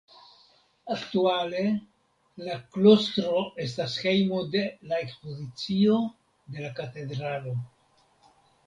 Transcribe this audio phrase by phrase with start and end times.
[0.93, 1.65] Aktuale
[2.47, 6.03] la klostro estas hejmo de la ekspozicio
[6.57, 7.57] de la katedralo.